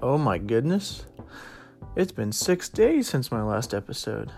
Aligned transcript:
Oh 0.00 0.16
my 0.16 0.38
goodness. 0.38 1.06
It's 1.96 2.12
been 2.12 2.30
six 2.30 2.68
days 2.68 3.08
since 3.08 3.32
my 3.32 3.42
last 3.42 3.74
episode. 3.74 4.30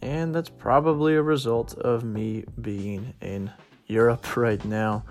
And 0.00 0.34
that's 0.34 0.48
probably 0.48 1.14
a 1.14 1.22
result 1.22 1.74
of 1.74 2.02
me 2.02 2.44
being 2.60 3.14
in 3.20 3.52
Europe 3.86 4.36
right 4.36 4.62
now. 4.64 5.04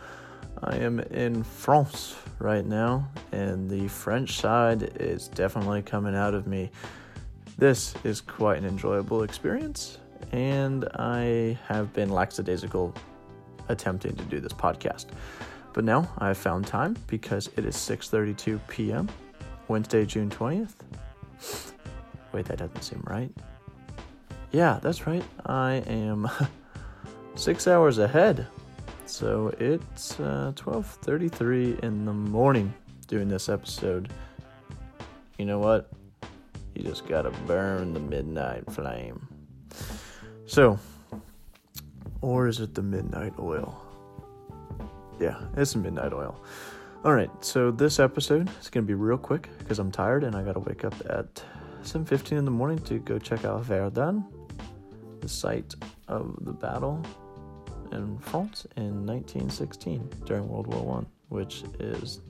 I 0.62 0.76
am 0.76 1.00
in 1.00 1.44
France 1.44 2.18
right 2.40 2.66
now, 2.66 3.10
and 3.32 3.70
the 3.70 3.88
French 3.88 4.40
side 4.40 4.98
is 5.00 5.30
definitely 5.30 5.84
coming 5.84 6.16
out 6.16 6.34
of 6.34 6.48
me. 6.48 6.70
This 7.58 7.96
is 8.04 8.20
quite 8.20 8.58
an 8.58 8.66
enjoyable 8.66 9.24
experience, 9.24 10.00
and 10.34 10.84
I 10.96 11.58
have 11.68 11.94
been 11.94 12.10
lackadaisical 12.10 12.94
attempting 13.70 14.18
to 14.18 14.24
do 14.26 14.42
this 14.42 14.52
podcast. 14.52 15.06
But 15.72 15.86
now 15.86 16.12
I've 16.18 16.38
found 16.38 16.68
time 16.68 16.98
because 17.08 17.50
it 17.56 17.66
is 17.66 17.78
6:32 17.78 18.60
p.m. 18.68 19.08
Wednesday, 19.72 20.06
June 20.06 20.30
20th. 20.30 20.74
Wait, 22.34 22.46
that 22.46 22.58
doesn't 22.58 22.82
seem 22.82 23.02
right. 23.08 23.32
Yeah, 24.52 24.80
that's 24.84 25.08
right. 25.08 25.24
I 25.46 25.76
am 25.88 26.30
6 27.36 27.68
hours 27.68 27.98
ahead. 27.98 28.48
So 29.06 29.54
it's 29.60 30.20
uh, 30.20 30.52
12:33 30.56 31.80
in 31.80 32.04
the 32.04 32.14
morning 32.14 32.74
doing 33.08 33.30
this 33.30 33.48
episode. 33.48 34.12
You 35.38 35.46
know 35.46 35.60
what? 35.60 35.90
You 36.76 36.84
just 36.84 37.08
got 37.08 37.22
to 37.22 37.32
burn 37.48 37.94
the 37.94 38.02
midnight 38.02 38.70
flame. 38.72 39.26
So, 40.48 40.80
or 42.20 42.48
is 42.48 42.60
it 42.60 42.76
the 42.76 42.84
midnight 42.84 43.34
oil? 43.40 43.82
Yeah, 45.18 45.40
it's 45.56 45.74
the 45.74 45.80
midnight 45.80 46.12
oil. 46.12 46.42
All 47.04 47.16
right, 47.16 47.32
so 47.44 47.72
this 47.72 48.00
episode 48.00 48.48
is 48.62 48.70
going 48.70 48.86
to 48.86 48.88
be 48.88 48.94
real 48.94 49.18
quick 49.18 49.50
because 49.58 49.80
I'm 49.80 49.92
tired 49.92 50.24
and 50.24 50.36
I 50.36 50.44
got 50.44 50.54
to 50.54 50.60
wake 50.60 50.86
up 50.86 50.94
at 51.10 51.44
7:15 51.82 52.38
in 52.38 52.46
the 52.46 52.52
morning 52.52 52.78
to 52.84 53.00
go 53.00 53.18
check 53.18 53.44
out 53.44 53.64
Verdun, 53.64 54.24
the 55.20 55.28
site 55.28 55.74
of 56.08 56.38
the 56.42 56.52
battle 56.52 57.04
in 57.92 58.20
France 58.20 58.68
in 58.78 59.04
1916 59.08 60.12
during 60.26 60.48
World 60.48 60.68
War 60.68 60.86
One, 60.86 61.08
which 61.30 61.64
is 61.80 62.22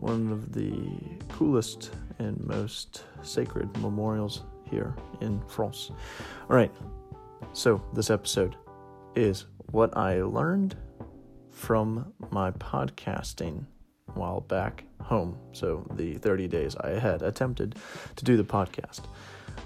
one 0.00 0.32
of 0.32 0.52
the 0.54 0.98
coolest 1.28 1.90
and 2.18 2.42
most 2.46 3.04
sacred 3.20 3.76
memorials 3.76 4.40
here 4.70 4.96
in 5.20 5.38
France. 5.48 5.90
All 6.48 6.56
right, 6.56 6.72
so 7.52 7.84
this 7.92 8.08
episode 8.08 8.56
is 9.14 9.44
what 9.70 9.94
I 9.98 10.22
learned 10.22 10.76
from 11.50 12.14
my 12.30 12.52
podcasting 12.52 13.66
while 14.14 14.40
back 14.40 14.84
home. 15.00 15.36
So, 15.52 15.86
the 15.96 16.14
30 16.14 16.48
days 16.48 16.76
I 16.76 16.90
had 16.90 17.22
attempted 17.22 17.76
to 18.16 18.24
do 18.24 18.36
the 18.36 18.44
podcast. 18.44 19.00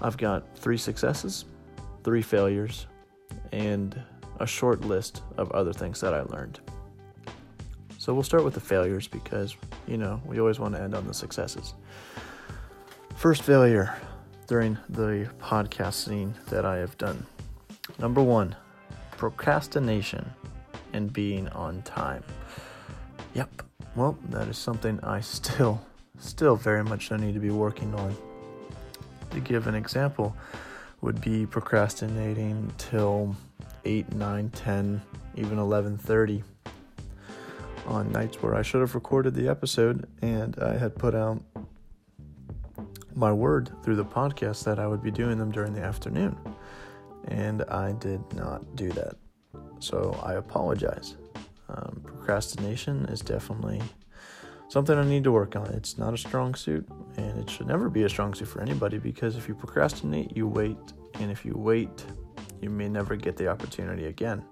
I've 0.01 0.17
got 0.17 0.57
three 0.57 0.77
successes, 0.77 1.45
three 2.03 2.21
failures, 2.21 2.87
and 3.51 3.99
a 4.39 4.47
short 4.47 4.81
list 4.81 5.23
of 5.37 5.51
other 5.51 5.73
things 5.73 6.01
that 6.01 6.13
I 6.13 6.21
learned. 6.21 6.59
So, 7.97 8.13
we'll 8.13 8.23
start 8.23 8.43
with 8.43 8.53
the 8.53 8.59
failures 8.59 9.07
because, 9.07 9.55
you 9.87 9.97
know, 9.97 10.21
we 10.25 10.39
always 10.39 10.59
want 10.59 10.75
to 10.75 10.81
end 10.81 10.95
on 10.95 11.07
the 11.07 11.13
successes. 11.13 11.73
First 13.15 13.41
failure 13.41 13.95
during 14.47 14.77
the 14.89 15.29
podcasting 15.39 16.33
that 16.45 16.65
I 16.65 16.77
have 16.77 16.97
done. 16.97 17.25
Number 17.99 18.21
one, 18.21 18.55
procrastination 19.17 20.29
and 20.93 21.11
being 21.11 21.49
on 21.49 21.81
time. 21.81 22.23
Yep. 23.37 23.61
Well, 23.95 24.17
that 24.29 24.47
is 24.47 24.57
something 24.57 24.99
I 25.03 25.21
still 25.21 25.79
still 26.17 26.55
very 26.55 26.83
much 26.83 27.11
need 27.11 27.35
to 27.35 27.39
be 27.39 27.51
working 27.51 27.93
on. 27.93 28.17
To 29.29 29.39
give 29.39 29.67
an 29.67 29.75
example, 29.75 30.35
would 31.01 31.21
be 31.21 31.45
procrastinating 31.45 32.73
till 32.79 33.35
8, 33.85 34.11
9, 34.13 34.49
10, 34.49 35.01
even 35.35 35.59
11:30 35.59 36.41
on 37.85 38.11
nights 38.11 38.41
where 38.41 38.55
I 38.55 38.63
should 38.63 38.81
have 38.81 38.95
recorded 38.95 39.35
the 39.35 39.47
episode 39.47 40.07
and 40.23 40.57
I 40.57 40.75
had 40.75 40.95
put 40.95 41.13
out 41.13 41.39
my 43.13 43.31
word 43.31 43.69
through 43.83 43.97
the 43.97 44.05
podcast 44.05 44.63
that 44.63 44.79
I 44.79 44.87
would 44.87 45.03
be 45.03 45.11
doing 45.11 45.37
them 45.37 45.51
during 45.51 45.73
the 45.73 45.83
afternoon. 45.83 46.35
And 47.27 47.61
I 47.65 47.91
did 47.91 48.21
not 48.33 48.75
do 48.75 48.89
that. 48.93 49.15
So 49.77 50.19
I 50.23 50.33
apologize. 50.33 51.15
Um, 51.69 52.01
procrastination 52.27 53.05
is 53.05 53.21
definitely 53.21 53.81
something 54.67 54.97
I 54.97 55.05
need 55.05 55.23
to 55.23 55.31
work 55.31 55.55
on. 55.55 55.67
It's 55.67 55.97
not 55.97 56.13
a 56.13 56.17
strong 56.17 56.55
suit, 56.55 56.85
and 57.15 57.39
it 57.39 57.49
should 57.49 57.67
never 57.67 57.89
be 57.89 58.03
a 58.03 58.09
strong 58.09 58.33
suit 58.33 58.49
for 58.49 58.61
anybody 58.61 58.97
because 58.97 59.37
if 59.37 59.47
you 59.47 59.55
procrastinate, 59.55 60.35
you 60.35 60.45
wait, 60.45 60.75
and 61.21 61.31
if 61.31 61.45
you 61.45 61.53
wait, 61.55 62.05
you 62.61 62.69
may 62.69 62.89
never 62.89 63.15
get 63.15 63.37
the 63.37 63.47
opportunity 63.47 64.07
again. 64.07 64.43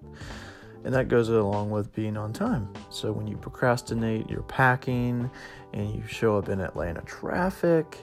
And 0.86 0.94
that 0.94 1.10
goes 1.10 1.28
along 1.28 1.70
with 1.70 1.94
being 1.94 2.16
on 2.16 2.32
time. 2.32 2.70
So 2.90 3.12
when 3.12 3.28
you 3.28 3.36
procrastinate, 3.36 4.30
you're 4.30 4.44
packing 4.44 5.30
and 5.74 5.94
you 5.94 6.04
show 6.08 6.38
up 6.38 6.48
in 6.48 6.62
Atlanta 6.62 7.02
traffic 7.02 7.98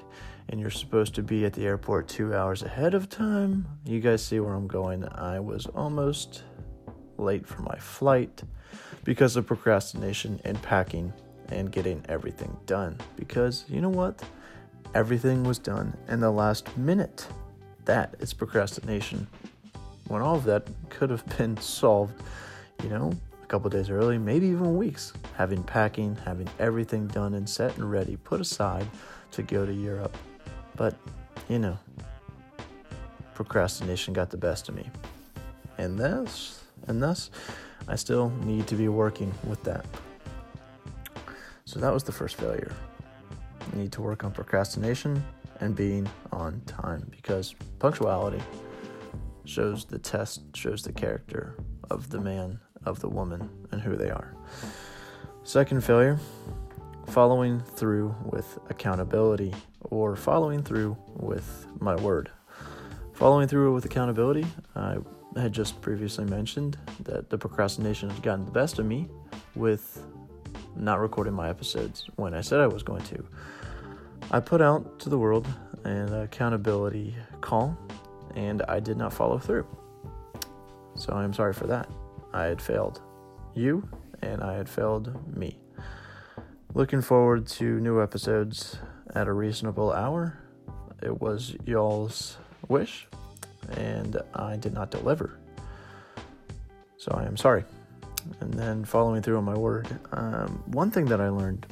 and 0.50 0.60
you're 0.60 0.68
supposed 0.68 1.14
to 1.14 1.22
be 1.22 1.46
at 1.46 1.54
the 1.54 1.64
airport 1.64 2.08
two 2.08 2.34
hours 2.34 2.62
ahead 2.62 2.92
of 2.92 3.08
time. 3.08 3.66
You 3.86 4.00
guys 4.00 4.22
see 4.22 4.38
where 4.38 4.52
I'm 4.52 4.66
going. 4.66 5.08
I 5.08 5.40
was 5.40 5.64
almost 5.64 6.42
late 7.16 7.46
for 7.46 7.62
my 7.62 7.78
flight 7.78 8.42
because 9.04 9.36
of 9.36 9.46
procrastination 9.46 10.40
and 10.44 10.60
packing 10.62 11.12
and 11.48 11.70
getting 11.70 12.04
everything 12.08 12.56
done. 12.66 12.98
Because 13.16 13.64
you 13.68 13.80
know 13.80 13.88
what? 13.88 14.22
Everything 14.94 15.44
was 15.44 15.58
done 15.58 15.96
in 16.08 16.20
the 16.20 16.30
last 16.30 16.76
minute. 16.76 17.26
That 17.84 18.14
is 18.20 18.32
procrastination. 18.32 19.26
When 20.08 20.22
all 20.22 20.36
of 20.36 20.44
that 20.44 20.66
could 20.90 21.10
have 21.10 21.24
been 21.38 21.56
solved, 21.60 22.20
you 22.82 22.88
know, 22.88 23.12
a 23.42 23.46
couple 23.46 23.70
days 23.70 23.90
early, 23.90 24.18
maybe 24.18 24.46
even 24.46 24.76
weeks. 24.76 25.12
Having 25.36 25.64
packing, 25.64 26.16
having 26.24 26.48
everything 26.58 27.06
done 27.08 27.34
and 27.34 27.48
set 27.48 27.76
and 27.76 27.90
ready, 27.90 28.16
put 28.16 28.40
aside 28.40 28.86
to 29.32 29.42
go 29.42 29.64
to 29.64 29.72
Europe. 29.72 30.16
But, 30.76 30.94
you 31.48 31.58
know, 31.58 31.78
procrastination 33.34 34.14
got 34.14 34.30
the 34.30 34.36
best 34.36 34.68
of 34.68 34.74
me. 34.74 34.90
And 35.78 35.98
this 35.98 36.64
and 36.86 37.02
thus 37.02 37.30
I 37.88 37.96
still 37.96 38.30
need 38.44 38.66
to 38.68 38.74
be 38.74 38.88
working 38.88 39.32
with 39.44 39.62
that. 39.64 39.84
So 41.64 41.80
that 41.80 41.92
was 41.92 42.04
the 42.04 42.12
first 42.12 42.36
failure. 42.36 42.72
I 43.72 43.76
need 43.76 43.92
to 43.92 44.02
work 44.02 44.24
on 44.24 44.32
procrastination 44.32 45.24
and 45.60 45.74
being 45.74 46.08
on 46.32 46.60
time 46.66 47.06
because 47.10 47.54
punctuality 47.78 48.42
shows 49.44 49.84
the 49.84 49.98
test, 49.98 50.42
shows 50.54 50.82
the 50.82 50.92
character 50.92 51.56
of 51.90 52.10
the 52.10 52.20
man, 52.20 52.58
of 52.84 53.00
the 53.00 53.08
woman, 53.08 53.48
and 53.70 53.80
who 53.80 53.96
they 53.96 54.10
are. 54.10 54.34
Second 55.44 55.82
failure, 55.82 56.18
following 57.08 57.60
through 57.60 58.14
with 58.24 58.58
accountability 58.70 59.54
or 59.80 60.16
following 60.16 60.62
through 60.62 60.96
with 61.16 61.66
my 61.80 61.94
word. 61.96 62.30
Following 63.12 63.48
through 63.48 63.74
with 63.74 63.84
accountability, 63.84 64.46
I 64.74 64.98
had 65.36 65.52
just 65.52 65.80
previously 65.80 66.24
mentioned 66.24 66.78
that 67.00 67.30
the 67.30 67.38
procrastination 67.38 68.10
has 68.10 68.18
gotten 68.20 68.44
the 68.44 68.50
best 68.50 68.78
of 68.78 68.86
me 68.86 69.08
with 69.54 70.04
not 70.76 71.00
recording 71.00 71.32
my 71.32 71.48
episodes 71.48 72.08
when 72.16 72.34
I 72.34 72.40
said 72.40 72.60
I 72.60 72.66
was 72.66 72.82
going 72.82 73.02
to. 73.04 73.24
I 74.30 74.40
put 74.40 74.60
out 74.60 74.98
to 75.00 75.08
the 75.08 75.18
world 75.18 75.46
an 75.84 76.12
accountability 76.14 77.14
call 77.40 77.76
and 78.34 78.62
I 78.62 78.80
did 78.80 78.96
not 78.96 79.12
follow 79.12 79.38
through. 79.38 79.66
So 80.94 81.12
I 81.12 81.24
am 81.24 81.32
sorry 81.32 81.52
for 81.52 81.66
that. 81.66 81.88
I 82.32 82.44
had 82.44 82.60
failed 82.60 83.00
you 83.54 83.88
and 84.22 84.42
I 84.42 84.54
had 84.54 84.68
failed 84.68 85.36
me. 85.36 85.58
Looking 86.74 87.02
forward 87.02 87.46
to 87.48 87.80
new 87.80 88.02
episodes 88.02 88.78
at 89.14 89.28
a 89.28 89.32
reasonable 89.32 89.92
hour. 89.92 90.38
It 91.02 91.20
was 91.20 91.56
y'all's 91.66 92.38
wish 92.68 93.08
and 93.70 94.20
I 94.34 94.56
did 94.56 94.72
not 94.72 94.90
deliver. 94.90 95.38
So 96.96 97.12
I 97.14 97.24
am 97.24 97.36
sorry. 97.36 97.64
And 98.40 98.54
then 98.54 98.84
following 98.84 99.22
through 99.22 99.38
on 99.38 99.44
my 99.44 99.56
word, 99.56 99.88
um, 100.12 100.62
one 100.66 100.90
thing 100.90 101.06
that 101.06 101.20
I 101.20 101.28
learned, 101.28 101.66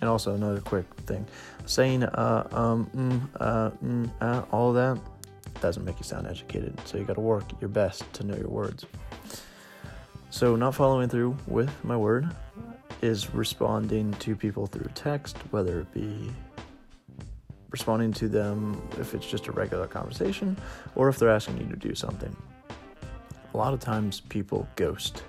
and 0.00 0.08
also 0.08 0.34
another 0.34 0.60
quick 0.60 0.86
thing, 1.06 1.26
saying 1.66 2.04
uh, 2.04 2.48
um, 2.52 2.90
mm, 2.94 3.28
uh, 3.40 3.70
mm, 3.84 4.10
uh, 4.20 4.44
all 4.50 4.72
that 4.72 4.98
doesn't 5.60 5.84
make 5.84 5.98
you 5.98 6.04
sound 6.04 6.26
educated. 6.26 6.78
So 6.86 6.98
you 6.98 7.04
got 7.04 7.14
to 7.14 7.20
work 7.20 7.44
your 7.60 7.68
best 7.68 8.10
to 8.14 8.24
know 8.24 8.36
your 8.36 8.48
words. 8.48 8.86
So 10.30 10.56
not 10.56 10.74
following 10.74 11.08
through 11.08 11.36
with 11.46 11.70
my 11.84 11.96
word 11.96 12.28
is 13.02 13.32
responding 13.34 14.12
to 14.14 14.34
people 14.34 14.66
through 14.66 14.90
text, 14.94 15.36
whether 15.50 15.80
it 15.80 15.92
be 15.92 16.30
responding 17.76 18.10
to 18.10 18.26
them 18.26 18.80
if 18.98 19.12
it's 19.12 19.26
just 19.26 19.48
a 19.48 19.52
regular 19.52 19.86
conversation 19.86 20.56
or 20.94 21.10
if 21.10 21.18
they're 21.18 21.36
asking 21.38 21.58
you 21.58 21.66
to 21.66 21.76
do 21.76 21.94
something. 21.94 22.34
A 23.52 23.56
lot 23.58 23.74
of 23.74 23.80
times 23.80 24.18
people 24.18 24.66
ghost 24.76 25.24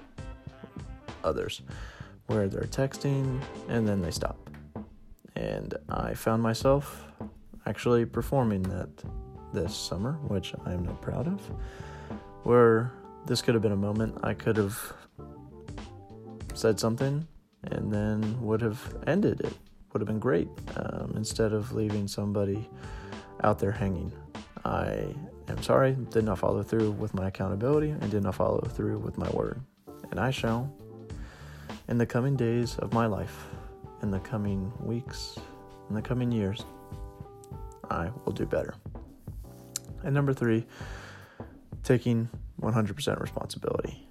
others 1.26 1.62
where 2.28 2.48
they're 2.48 2.72
texting 2.84 3.42
and 3.68 3.86
then 3.86 4.02
they 4.02 4.12
stop. 4.12 4.50
And 5.36 5.74
I 5.90 6.14
found 6.14 6.42
myself 6.42 7.04
actually 7.66 8.06
performing 8.06 8.64
that 8.64 8.92
this 9.52 9.76
summer, 9.76 10.14
which 10.30 10.54
I 10.66 10.72
am 10.72 10.86
not 10.86 11.02
proud 11.02 11.28
of. 11.28 11.42
Where 12.44 12.94
this 13.26 13.42
could 13.42 13.56
have 13.56 13.62
been 13.62 13.74
a 13.74 13.84
moment 13.90 14.20
I 14.24 14.34
could 14.34 14.56
have 14.56 14.94
said 16.54 16.80
something 16.80 17.28
and 17.64 17.92
then 17.92 18.42
would 18.42 18.62
have 18.62 18.82
ended 19.06 19.42
it. 19.42 19.54
Would 19.94 20.02
have 20.02 20.08
been 20.08 20.20
great 20.20 20.50
um, 20.76 21.14
instead 21.16 21.54
of 21.54 21.72
leaving 21.74 22.08
somebody 22.08 22.70
out 23.44 23.60
there 23.60 23.72
hanging. 23.72 24.12
I 24.66 25.16
am 25.48 25.62
sorry, 25.62 25.96
did 26.10 26.26
not 26.26 26.40
follow 26.40 26.62
through 26.62 26.92
with 26.92 27.14
my 27.14 27.28
accountability 27.28 27.90
and 27.90 28.12
did 28.12 28.24
not 28.24 28.36
follow 28.36 28.62
through 28.62 29.00
with 29.00 29.18
my 29.18 29.30
word. 29.30 29.62
And 30.12 30.20
I 30.20 30.32
shall, 30.32 30.74
in 31.88 31.98
the 31.98 32.06
coming 32.06 32.36
days 32.36 32.78
of 32.78 32.94
my 32.94 33.06
life, 33.06 33.46
in 34.02 34.12
the 34.12 34.20
coming 34.20 34.72
weeks, 34.80 35.38
in 35.90 35.96
the 35.96 36.02
coming 36.02 36.32
years, 36.32 36.64
I 37.90 38.10
will 38.26 38.34
do 38.34 38.46
better. 38.46 38.76
And 40.04 40.14
number 40.14 40.34
three, 40.34 40.66
taking 41.84 42.30
100% 42.62 43.22
responsibility. 43.22 44.07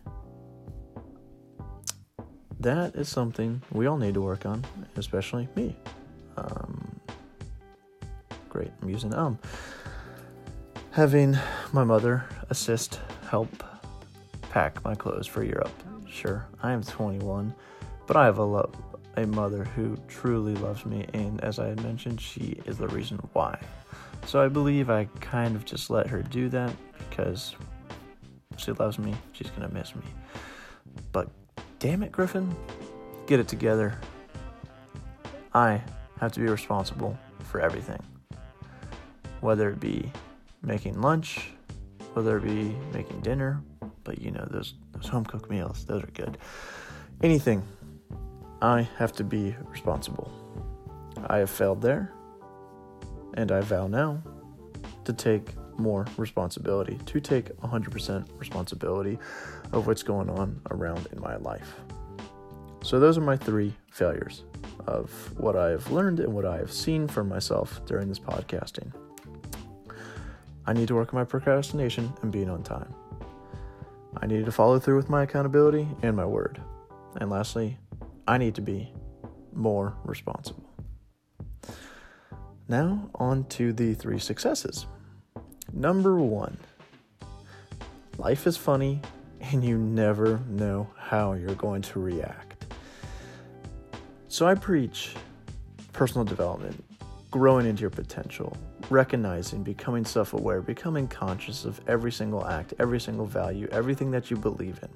That 2.67 2.97
is 2.97 3.09
something 3.09 3.63
we 3.71 3.87
all 3.87 3.97
need 3.97 4.15
to 4.15 4.21
work 4.21 4.45
on, 4.45 4.65
especially 4.97 5.47
me. 5.55 5.77
Um, 6.37 6.99
great, 8.49 8.73
I'm 8.83 8.89
using 8.89 9.15
um. 9.15 9.39
Having 10.91 11.39
my 11.73 11.85
mother 11.85 12.25
assist, 12.51 12.99
help 13.31 13.63
pack 14.51 14.83
my 14.83 14.97
clothes 14.97 15.29
for 15.29 15.45
Europe. 15.45 15.71
Sure, 16.11 16.45
I 16.61 16.73
am 16.73 16.83
21, 16.83 17.55
but 18.09 18.17
I 18.17 18.25
have 18.25 18.39
a 18.39 18.45
love, 18.45 18.75
a 19.17 19.25
mother 19.29 19.63
who 19.63 19.97
truly 20.09 20.57
loves 20.57 20.85
me, 20.85 21.07
and 21.15 21.41
as 21.45 21.61
I 21.61 21.69
had 21.69 21.81
mentioned, 21.85 22.21
she 22.21 22.61
is 22.67 22.79
the 22.79 22.89
reason 22.89 23.19
why. 23.33 23.61
So 24.27 24.43
I 24.43 24.49
believe 24.49 24.91
I 24.91 25.05
kind 25.21 25.55
of 25.55 25.65
just 25.65 25.89
let 25.89 26.09
her 26.09 26.21
do 26.21 26.49
that 26.49 26.75
because 26.99 27.55
she 28.57 28.73
loves 28.73 28.99
me. 28.99 29.15
She's 29.35 29.51
gonna 29.51 29.73
miss 29.73 29.95
me. 29.95 30.03
Damn 31.78 32.02
it, 32.02 32.11
Griffin, 32.11 32.55
get 33.26 33.38
it 33.38 33.49
together. 33.49 33.99
I 35.52 35.82
have 36.20 36.32
to 36.32 36.40
be 36.40 36.46
responsible 36.46 37.19
for 37.44 37.61
everything, 37.61 38.02
whether 39.40 39.70
it 39.70 39.81
be 39.81 40.11
making 40.62 41.00
lunch, 41.00 41.50
whether 42.14 42.38
it 42.38 42.44
be 42.44 42.75
making 42.93 43.20
dinner, 43.20 43.62
but 44.05 44.20
you 44.20 44.31
know, 44.31 44.46
those, 44.50 44.75
those 44.93 45.06
home 45.06 45.25
cooked 45.25 45.50
meals, 45.50 45.84
those 45.84 46.02
are 46.02 46.11
good. 46.14 46.38
Anything, 47.23 47.62
I 48.62 48.88
have 48.96 49.12
to 49.12 49.25
be 49.25 49.55
responsible. 49.69 50.32
I 51.26 51.38
have 51.38 51.50
failed 51.50 51.82
there, 51.82 52.12
and 53.34 53.52
I 53.52 53.61
vow 53.61 53.87
now 53.87 54.22
to 55.05 55.12
take 55.12 55.50
more 55.78 56.06
responsibility, 56.17 56.99
to 57.06 57.20
take 57.20 57.55
100% 57.58 58.26
responsibility 58.38 59.19
of 59.73 59.87
what's 59.87 60.02
going 60.02 60.31
on 60.31 60.61
around 60.70 61.06
in 61.12 61.20
my 61.20 61.37
life. 61.37 61.75
So, 62.82 63.00
those 63.00 63.19
are 63.19 63.23
my 63.23 63.37
three 63.37 63.75
failures 63.90 64.44
of 64.87 65.11
what 65.38 65.56
I 65.56 65.70
have 65.70 65.90
learned 65.90 66.20
and 66.20 66.32
what 66.32 66.44
I 66.44 66.58
have 66.58 66.73
seen 66.73 67.08
for 67.08 67.25
myself 67.25 67.81
during 67.87 68.08
this 68.08 68.19
podcasting. 68.19 68.93
I 70.67 70.73
need 70.73 70.88
to 70.88 70.94
work 70.94 71.12
on 71.12 71.19
my 71.19 71.25
procrastination 71.25 72.12
and 72.22 72.32
being 72.32 72.50
on 72.50 72.62
time. 72.62 72.93
I 74.19 74.26
need 74.26 74.44
to 74.44 74.52
follow 74.52 74.79
through 74.79 74.96
with 74.96 75.11
my 75.11 75.22
accountability 75.25 75.87
and 76.02 76.17
my 76.17 76.25
word. 76.25 76.61
And 77.20 77.31
lastly, 77.31 77.79
I 78.26 78.38
need 78.38 78.55
to 78.56 78.62
be 78.62 78.93
more 79.52 79.96
responsible. 80.05 80.69
Now, 82.69 83.11
on 83.14 83.44
to 83.50 83.72
the 83.72 83.94
three 83.94 84.19
successes. 84.19 84.87
Number 85.76 86.17
one, 86.17 86.56
life 88.17 88.46
is 88.46 88.56
funny 88.56 89.02
and 89.43 89.62
you 89.62 89.76
never 89.76 90.40
know 90.49 90.88
how 90.96 91.34
you're 91.34 91.55
going 91.55 91.82
to 91.82 92.00
react. 92.00 92.64
So 94.28 94.46
I 94.46 94.55
preach 94.55 95.14
personal 95.93 96.25
development, 96.25 96.82
growing 97.31 97.67
into 97.67 97.82
your 97.82 97.90
potential, 97.90 98.56
recognizing, 98.88 99.62
becoming 99.62 100.06
self 100.06 100.32
aware, 100.32 100.62
becoming 100.62 101.06
conscious 101.08 101.67
of 101.67 101.79
every 101.87 102.11
single 102.11 102.46
act, 102.46 102.72
every 102.79 102.99
single 102.99 103.26
value, 103.26 103.69
everything 103.70 104.11
that 104.12 104.31
you 104.31 104.38
believe 104.38 104.81
in, 104.82 104.88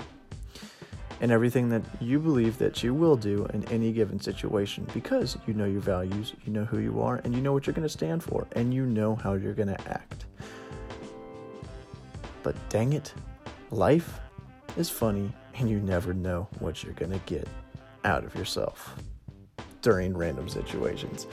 and 1.21 1.31
everything 1.31 1.69
that 1.69 1.83
you 2.00 2.19
believe 2.19 2.56
that 2.56 2.83
you 2.83 2.94
will 2.94 3.17
do 3.17 3.44
in 3.53 3.69
any 3.69 3.93
given 3.93 4.19
situation 4.19 4.87
because 4.94 5.37
you 5.47 5.53
know 5.53 5.67
your 5.67 5.83
values, 5.83 6.33
you 6.47 6.55
know 6.55 6.65
who 6.65 6.79
you 6.79 7.03
are, 7.03 7.21
and 7.25 7.35
you 7.35 7.43
know 7.43 7.53
what 7.53 7.67
you're 7.67 7.75
going 7.75 7.87
to 7.87 7.93
stand 7.93 8.23
for, 8.23 8.47
and 8.53 8.73
you 8.73 8.87
know 8.87 9.15
how 9.15 9.35
you're 9.35 9.53
going 9.53 9.69
to 9.69 9.91
act. 9.91 10.25
But 12.43 12.57
dang 12.69 12.93
it, 12.93 13.13
life 13.71 14.19
is 14.77 14.91
funny 14.91 15.33
and 15.55 15.69
you 15.69 15.81
never 15.81 16.15
know 16.15 16.49
what 16.59 16.83
you're 16.83 16.95
going 16.95 17.13
to 17.13 17.19
get 17.27 17.47
out 18.05 18.25
of 18.25 18.35
yourself 18.35 18.95
during 19.83 20.17
random 20.17 20.49
situations. 20.49 21.27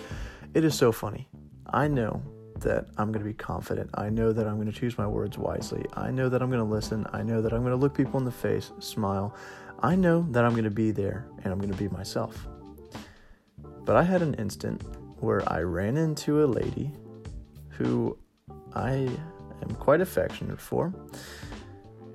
It 0.53 0.63
is 0.63 0.75
so 0.75 0.91
funny. 0.91 1.27
I 1.67 1.87
know 1.87 2.21
that 2.59 2.87
I'm 2.97 3.11
going 3.11 3.23
to 3.23 3.29
be 3.29 3.33
confident. 3.33 3.89
I 3.93 4.09
know 4.09 4.33
that 4.33 4.47
I'm 4.47 4.55
going 4.55 4.71
to 4.71 4.77
choose 4.77 4.97
my 4.97 5.07
words 5.07 5.37
wisely. 5.37 5.85
I 5.93 6.11
know 6.11 6.29
that 6.29 6.41
I'm 6.41 6.49
going 6.49 6.63
to 6.63 6.69
listen. 6.69 7.05
I 7.13 7.21
know 7.23 7.41
that 7.41 7.53
I'm 7.53 7.61
going 7.61 7.71
to 7.71 7.77
look 7.77 7.93
people 7.93 8.19
in 8.19 8.25
the 8.25 8.31
face, 8.31 8.71
smile. 8.79 9.35
I 9.79 9.95
know 9.95 10.25
that 10.31 10.43
I'm 10.43 10.51
going 10.51 10.63
to 10.63 10.71
be 10.71 10.91
there 10.91 11.27
and 11.43 11.53
I'm 11.53 11.59
going 11.59 11.71
to 11.71 11.77
be 11.77 11.87
myself. 11.89 12.47
But 13.85 13.95
I 13.95 14.03
had 14.03 14.21
an 14.21 14.33
instant 14.35 14.81
where 15.19 15.47
I 15.51 15.61
ran 15.61 15.97
into 15.97 16.43
a 16.43 16.47
lady 16.47 16.91
who 17.69 18.17
I 18.73 19.09
am 19.61 19.75
quite 19.75 20.01
affectionate 20.01 20.59
for. 20.59 20.93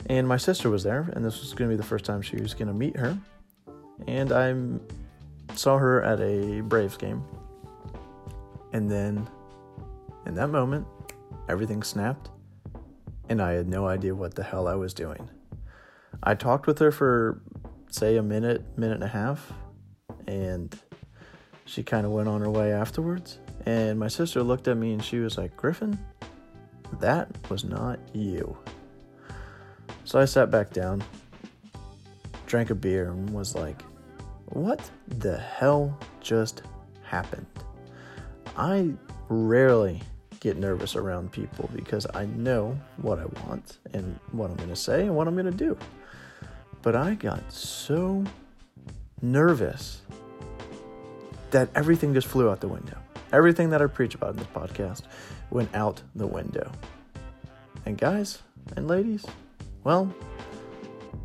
And 0.07 0.27
my 0.27 0.37
sister 0.37 0.69
was 0.69 0.83
there, 0.83 1.11
and 1.15 1.25
this 1.25 1.41
was 1.41 1.55
going 1.55 1.71
to 1.71 1.77
be 1.77 1.81
the 1.81 1.87
first 1.87 2.05
time 2.05 2.23
she 2.23 2.37
was 2.37 2.55
going 2.55 2.69
to 2.69 2.75
meet 2.75 2.97
her. 2.97 3.17
And 4.07 4.33
I 4.33 4.55
saw 5.55 5.79
her 5.79 6.03
at 6.03 6.21
a 6.21 6.61
Braves 6.63 6.97
game. 6.97 7.25
And 8.73 8.91
then, 8.91 9.29
in 10.27 10.35
that 10.35 10.49
moment, 10.49 10.87
everything 11.49 11.83
snapped, 11.83 12.31
and 13.29 13.41
I 13.41 13.53
had 13.53 13.69
no 13.69 13.87
idea 13.87 14.15
what 14.15 14.35
the 14.35 14.43
hell 14.43 14.67
I 14.67 14.75
was 14.75 14.95
doing. 14.95 15.29
I 16.23 16.35
talked 16.35 16.67
with 16.67 16.79
her 16.79 16.91
for, 16.91 17.43
say, 17.91 18.17
a 18.17 18.23
minute, 18.23 18.77
minute 18.77 18.95
and 18.95 19.05
a 19.05 19.09
half, 19.09 19.53
and 20.27 20.77
she 21.65 21.83
kind 21.83 22.07
of 22.07 22.13
went 22.13 22.29
on 22.29 22.41
her 22.41 22.51
way 22.51 22.73
afterwards. 22.73 23.39
And 23.67 23.99
my 23.99 24.09
sister 24.09 24.43
looked 24.43 24.69
at 24.69 24.77
me 24.77 24.93
and 24.93 25.05
she 25.05 25.19
was 25.19 25.39
like, 25.39 25.57
Griffin, 25.57 25.99
that 27.01 27.29
was 27.51 27.65
not 27.65 27.99
you. 28.13 28.57
So 30.05 30.19
I 30.19 30.25
sat 30.25 30.51
back 30.51 30.71
down, 30.71 31.03
drank 32.47 32.71
a 32.71 32.75
beer, 32.75 33.11
and 33.11 33.31
was 33.31 33.55
like, 33.55 33.83
what 34.47 34.91
the 35.09 35.39
hell 35.39 35.99
just 36.21 36.63
happened? 37.05 37.47
I 38.57 38.93
rarely 39.29 40.03
get 40.41 40.57
nervous 40.57 40.97
around 40.97 41.31
people 41.31 41.71
because 41.75 42.07
I 42.15 42.27
know 42.27 42.77
what 42.97 43.19
I 43.19 43.27
want 43.47 43.79
and 43.95 44.19
what 44.33 44.51
I'm 44.51 44.57
going 44.57 44.69
to 44.69 44.77
say 44.77 45.03
and 45.03 45.17
what 45.17 45.29
I'm 45.29 45.35
going 45.35 45.47
to 45.47 45.53
do. 45.53 45.79
But 46.83 46.97
I 46.97 47.15
got 47.15 47.53
so 47.53 48.25
nervous 49.23 50.03
that 51.53 51.69
everything 51.75 52.13
just 52.13 52.27
flew 52.27 52.51
out 52.51 52.61
the 52.61 52.69
window. 52.69 52.99
Everything 53.33 53.71
that 53.71 53.81
I 53.81 53.87
preach 53.87 54.15
about 54.15 54.31
in 54.31 54.37
this 54.37 54.49
podcast 54.49 55.03
went 55.53 55.75
out 55.75 56.03
the 56.15 56.27
window. 56.27 56.71
And 57.85 57.99
guys 57.99 58.43
and 58.77 58.89
ladies, 58.89 59.25
well, 59.85 60.13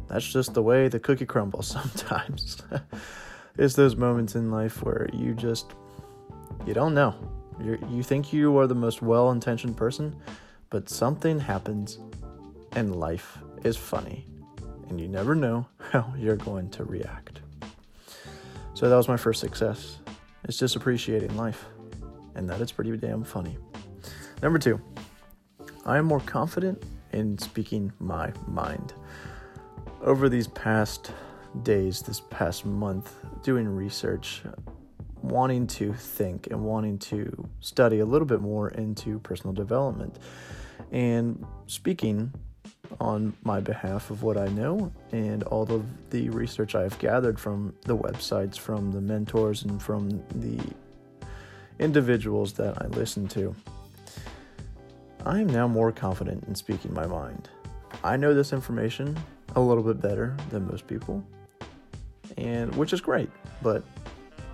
that's 0.08 0.32
just 0.32 0.54
the 0.54 0.62
way 0.62 0.88
the 0.88 1.00
cookie 1.00 1.26
crumbles 1.26 1.68
sometimes. 1.80 2.62
it's 3.58 3.76
those 3.76 3.96
moments 3.96 4.36
in 4.36 4.52
life 4.52 4.84
where 4.84 5.10
you 5.14 5.34
just 5.34 5.74
you 6.66 6.74
don't 6.74 6.94
know. 6.94 7.16
you 7.62 7.78
you 7.90 8.04
think 8.04 8.34
you 8.34 8.58
are 8.58 8.68
the 8.68 8.76
most 8.76 9.02
well-intentioned 9.02 9.78
person, 9.78 10.16
but 10.70 10.90
something 10.90 11.40
happens 11.40 12.00
and 12.74 12.96
life 12.96 13.38
is 13.64 13.78
funny 13.78 14.26
and 14.90 15.00
you 15.00 15.08
never 15.08 15.36
know 15.36 15.66
how 15.92 16.14
you're 16.18 16.36
going 16.36 16.70
to 16.72 16.84
react. 16.84 17.42
So 18.74 18.90
that 18.90 18.96
was 18.96 19.08
my 19.08 19.18
first 19.18 19.40
success. 19.40 19.98
It's 20.44 20.58
just 20.58 20.76
appreciating 20.76 21.36
life 21.36 21.66
and 22.36 22.50
that 22.50 22.62
it's 22.62 22.72
pretty 22.72 22.96
damn 22.98 23.24
funny. 23.24 23.58
Number 24.42 24.60
two, 24.60 24.80
I 25.86 25.98
am 25.98 26.06
more 26.06 26.20
confident 26.20 26.84
in 27.12 27.38
speaking 27.40 27.92
my 28.00 28.32
mind. 28.46 28.94
Over 30.02 30.30
these 30.30 30.48
past 30.48 31.12
days, 31.64 32.02
this 32.02 32.22
past 32.30 32.66
month, 32.66 33.16
doing 33.42 33.68
research, 33.68 34.44
wanting 35.24 35.66
to 35.68 35.92
think 35.94 36.48
and 36.52 36.64
wanting 36.64 37.00
to 37.00 37.50
study 37.62 38.00
a 38.00 38.06
little 38.06 38.28
bit 38.28 38.40
more 38.40 38.70
into 38.70 39.18
personal 39.20 39.54
development, 39.54 40.20
and 40.92 41.44
speaking 41.66 42.32
on 43.00 43.34
my 43.44 43.60
behalf 43.60 44.12
of 44.12 44.22
what 44.22 44.38
I 44.38 44.48
know 44.50 44.92
and 45.12 45.44
all 45.44 45.70
of 45.72 46.10
the 46.12 46.30
research 46.30 46.76
I've 46.76 46.98
gathered 47.00 47.40
from 47.40 47.74
the 47.86 47.98
websites, 47.98 48.58
from 48.58 48.92
the 48.92 49.02
mentors, 49.02 49.64
and 49.64 49.82
from 49.82 50.10
the 50.36 50.60
individuals 51.80 52.54
that 52.54 52.82
I 52.82 52.88
listen 52.88 53.28
to. 53.30 53.56
I 55.28 55.42
am 55.42 55.48
now 55.48 55.68
more 55.68 55.92
confident 55.92 56.46
in 56.48 56.56
speaking 56.56 56.94
my 56.94 57.06
mind. 57.06 57.50
I 58.02 58.16
know 58.16 58.34
this 58.34 58.54
information 58.54 59.20
a 59.58 59.60
little 59.60 59.84
bit 59.84 60.02
better 60.02 60.38
than 60.52 60.66
most 60.66 60.88
people, 60.88 61.22
and 62.38 62.74
which 62.76 62.94
is 62.94 63.02
great. 63.02 63.30
But 63.62 63.84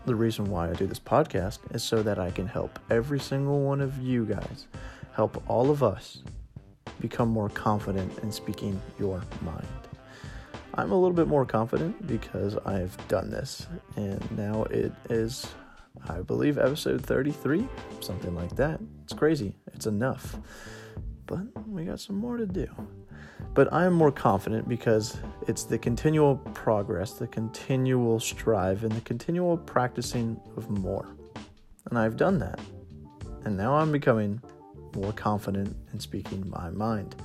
the 0.08 0.16
reason 0.16 0.46
why 0.46 0.72
I 0.72 0.74
do 0.74 0.88
this 0.88 1.00
podcast 1.00 1.60
is 1.76 1.84
so 1.84 2.02
that 2.02 2.18
I 2.18 2.32
can 2.32 2.48
help 2.48 2.80
every 2.90 3.20
single 3.20 3.62
one 3.62 3.82
of 3.82 4.00
you 4.00 4.26
guys, 4.26 4.66
help 5.14 5.44
all 5.48 5.70
of 5.70 5.84
us 5.84 6.24
become 7.00 7.30
more 7.30 7.50
confident 7.50 8.18
in 8.24 8.32
speaking 8.32 8.82
your 8.98 9.22
mind. 9.44 9.68
I'm 10.74 10.92
a 10.92 10.96
little 11.00 11.16
bit 11.16 11.28
more 11.28 11.46
confident 11.46 12.08
because 12.08 12.58
I've 12.66 12.98
done 13.10 13.30
this, 13.30 13.68
and 13.96 14.20
now 14.36 14.64
it 14.72 14.92
is, 15.12 15.54
I 16.08 16.22
believe, 16.22 16.58
episode 16.58 17.06
33, 17.06 17.68
something 18.00 18.36
like 18.36 18.56
that. 18.56 18.80
It's 19.04 19.14
crazy. 19.14 19.56
It's 19.74 19.86
enough. 19.86 20.38
But 21.26 21.42
we 21.68 21.86
got 21.86 22.00
some 22.00 22.18
more 22.18 22.38
to 22.38 22.46
do. 22.46 22.68
But 23.54 23.72
I 23.72 23.86
am 23.86 23.94
more 23.94 24.12
confident 24.12 24.68
because 24.68 25.18
it's 25.48 25.64
the 25.64 25.78
continual 25.78 26.38
progress, 26.38 27.14
the 27.14 27.28
continual 27.28 28.20
strive, 28.20 28.84
and 28.84 28.92
the 28.92 29.02
continual 29.02 29.58
practicing 29.58 30.40
of 30.58 30.70
more. 30.70 31.16
And 31.90 32.00
I've 32.00 32.18
done 32.18 32.40
that. 32.40 32.60
And 33.46 33.56
now 33.56 33.76
I'm 33.76 33.92
becoming 33.92 34.42
more 34.96 35.14
confident 35.14 35.76
in 35.92 36.00
speaking 36.00 36.50
my 36.50 36.70
mind. 36.70 37.16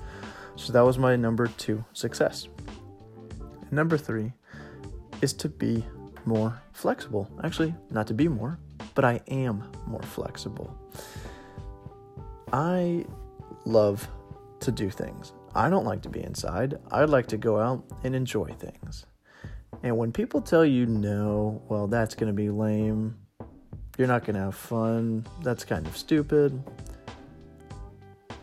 So 0.57 0.73
that 0.73 0.85
was 0.85 0.99
my 0.99 1.17
number 1.17 1.47
two 1.47 1.85
success. 1.93 2.49
And 3.63 3.73
number 3.73 3.97
three 3.97 4.33
is 5.23 5.33
to 5.35 5.49
be 5.49 5.85
more 6.29 6.61
flexible. 6.73 7.29
Actually, 7.43 7.75
not 7.91 8.07
to 8.07 8.15
be 8.15 8.29
more, 8.29 8.59
but 8.95 9.05
I 9.05 9.21
am 9.29 9.65
more 9.87 10.03
flexible. 10.03 10.77
I 12.53 13.05
love 13.65 14.07
to 14.61 14.71
do 14.71 14.91
things. 14.91 15.33
I 15.55 15.71
don't 15.71 15.85
like 15.85 16.03
to 16.03 16.09
be 16.09 16.23
inside. 16.23 16.79
I'd 16.91 17.09
like 17.09 17.27
to 17.29 17.37
go 17.37 17.59
out 17.59 17.83
and 18.05 18.15
enjoy 18.15 18.55
things. 18.59 19.07
And 19.83 19.97
when 19.97 20.13
people 20.13 20.41
tell 20.41 20.65
you 20.65 20.87
no, 20.87 21.63
well, 21.69 21.87
that's 21.87 22.15
going 22.15 22.29
to 22.29 22.37
be 22.37 22.51
lame. 22.51 23.17
You're 23.97 24.09
not 24.09 24.25
going 24.25 24.35
to 24.35 24.43
have 24.43 24.55
fun. 24.55 25.27
That's 25.43 25.65
kind 25.65 25.87
of 25.87 25.97
stupid. 25.97 26.63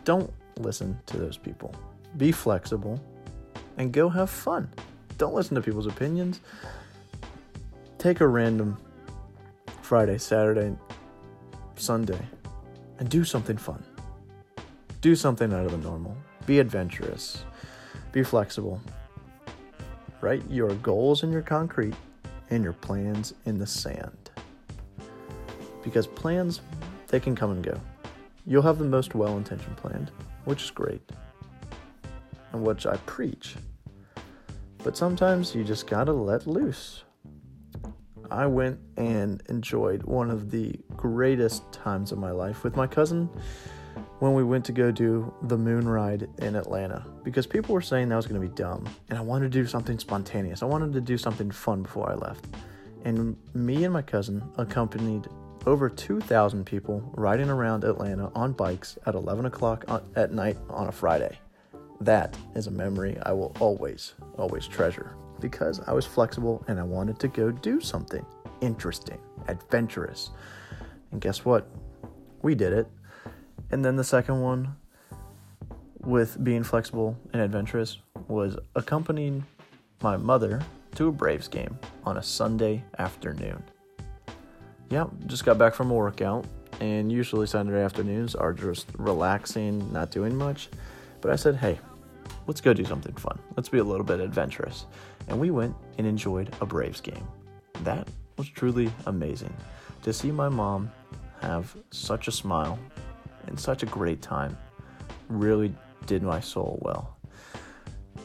Don't 0.04 0.32
listen 0.58 0.98
to 1.06 1.16
those 1.16 1.36
people. 1.36 1.74
Be 2.16 2.32
flexible 2.32 3.00
and 3.76 3.92
go 3.92 4.08
have 4.08 4.30
fun. 4.30 4.70
Don't 5.18 5.34
listen 5.34 5.54
to 5.54 5.62
people's 5.62 5.86
opinions. 5.86 6.40
Take 8.06 8.20
a 8.20 8.28
random 8.28 8.78
Friday, 9.82 10.16
Saturday, 10.18 10.76
Sunday 11.74 12.24
and 13.00 13.08
do 13.08 13.24
something 13.24 13.56
fun. 13.56 13.82
Do 15.00 15.16
something 15.16 15.52
out 15.52 15.64
of 15.64 15.72
the 15.72 15.78
normal. 15.78 16.16
Be 16.46 16.60
adventurous. 16.60 17.42
Be 18.12 18.22
flexible. 18.22 18.80
Write 20.20 20.48
your 20.48 20.72
goals 20.74 21.24
in 21.24 21.32
your 21.32 21.42
concrete 21.42 21.96
and 22.50 22.62
your 22.62 22.74
plans 22.74 23.34
in 23.44 23.58
the 23.58 23.66
sand. 23.66 24.30
Because 25.82 26.06
plans, 26.06 26.60
they 27.08 27.18
can 27.18 27.34
come 27.34 27.50
and 27.50 27.64
go. 27.64 27.80
You'll 28.46 28.62
have 28.62 28.78
the 28.78 28.84
most 28.84 29.16
well 29.16 29.36
intentioned 29.36 29.78
plan, 29.78 30.08
which 30.44 30.62
is 30.62 30.70
great, 30.70 31.02
and 32.52 32.64
which 32.64 32.86
I 32.86 32.98
preach. 32.98 33.56
But 34.84 34.96
sometimes 34.96 35.56
you 35.56 35.64
just 35.64 35.88
gotta 35.88 36.12
let 36.12 36.46
loose. 36.46 37.02
I 38.30 38.46
went 38.46 38.78
and 38.96 39.42
enjoyed 39.48 40.02
one 40.02 40.30
of 40.30 40.50
the 40.50 40.78
greatest 40.96 41.70
times 41.72 42.12
of 42.12 42.18
my 42.18 42.30
life 42.30 42.64
with 42.64 42.76
my 42.76 42.86
cousin 42.86 43.28
when 44.18 44.34
we 44.34 44.44
went 44.44 44.64
to 44.66 44.72
go 44.72 44.90
do 44.90 45.32
the 45.42 45.56
moon 45.56 45.88
ride 45.88 46.28
in 46.38 46.56
Atlanta 46.56 47.04
because 47.22 47.46
people 47.46 47.74
were 47.74 47.80
saying 47.80 48.08
that 48.08 48.16
was 48.16 48.26
going 48.26 48.40
to 48.40 48.46
be 48.46 48.54
dumb 48.54 48.88
and 49.08 49.18
I 49.18 49.22
wanted 49.22 49.52
to 49.52 49.58
do 49.58 49.66
something 49.66 49.98
spontaneous. 49.98 50.62
I 50.62 50.66
wanted 50.66 50.92
to 50.94 51.00
do 51.00 51.18
something 51.18 51.50
fun 51.50 51.82
before 51.82 52.10
I 52.10 52.14
left. 52.14 52.46
And 53.04 53.36
me 53.54 53.84
and 53.84 53.92
my 53.92 54.02
cousin 54.02 54.42
accompanied 54.56 55.28
over 55.66 55.88
2,000 55.88 56.64
people 56.64 57.02
riding 57.14 57.48
around 57.48 57.84
Atlanta 57.84 58.30
on 58.34 58.52
bikes 58.52 58.98
at 59.06 59.14
11 59.14 59.46
o'clock 59.46 59.84
at 60.14 60.32
night 60.32 60.56
on 60.70 60.88
a 60.88 60.92
Friday. 60.92 61.38
That 62.00 62.36
is 62.54 62.66
a 62.66 62.70
memory 62.70 63.18
I 63.22 63.32
will 63.32 63.54
always, 63.60 64.14
always 64.36 64.66
treasure 64.66 65.16
because 65.40 65.80
I 65.86 65.92
was 65.92 66.06
flexible 66.06 66.64
and 66.68 66.78
I 66.78 66.82
wanted 66.82 67.18
to 67.20 67.28
go 67.28 67.50
do 67.50 67.80
something 67.80 68.24
interesting, 68.60 69.18
adventurous. 69.48 70.30
And 71.12 71.20
guess 71.20 71.44
what? 71.44 71.68
We 72.42 72.54
did 72.54 72.72
it. 72.72 72.88
And 73.70 73.84
then 73.84 73.96
the 73.96 74.04
second 74.04 74.40
one 74.40 74.76
with 76.00 76.42
being 76.44 76.62
flexible 76.62 77.16
and 77.32 77.42
adventurous 77.42 77.98
was 78.28 78.56
accompanying 78.74 79.44
my 80.02 80.16
mother 80.16 80.60
to 80.94 81.08
a 81.08 81.12
Braves 81.12 81.48
game 81.48 81.78
on 82.04 82.16
a 82.18 82.22
Sunday 82.22 82.84
afternoon. 82.98 83.62
Yeah, 84.88 85.06
just 85.26 85.44
got 85.44 85.58
back 85.58 85.74
from 85.74 85.90
a 85.90 85.94
workout, 85.94 86.46
and 86.80 87.10
usually 87.10 87.46
Sunday 87.46 87.82
afternoons 87.82 88.34
are 88.34 88.52
just 88.52 88.86
relaxing, 88.96 89.92
not 89.92 90.10
doing 90.10 90.36
much. 90.36 90.68
But 91.20 91.30
I 91.30 91.36
said, 91.36 91.56
hey, 91.56 91.78
let's 92.46 92.60
go 92.60 92.72
do 92.72 92.84
something 92.84 93.14
fun. 93.14 93.38
Let's 93.56 93.68
be 93.68 93.78
a 93.78 93.84
little 93.84 94.04
bit 94.04 94.20
adventurous. 94.20 94.86
And 95.28 95.38
we 95.38 95.50
went 95.50 95.74
and 95.98 96.06
enjoyed 96.06 96.54
a 96.60 96.66
Braves 96.66 97.00
game. 97.00 97.26
That 97.82 98.08
was 98.36 98.48
truly 98.48 98.90
amazing 99.06 99.54
to 100.02 100.12
see 100.12 100.30
my 100.30 100.48
mom 100.48 100.90
have 101.40 101.76
such 101.90 102.28
a 102.28 102.32
smile 102.32 102.78
and 103.46 103.58
such 103.58 103.82
a 103.82 103.86
great 103.86 104.22
time. 104.22 104.56
Really 105.28 105.74
did 106.06 106.22
my 106.22 106.40
soul 106.40 106.78
well. 106.82 107.16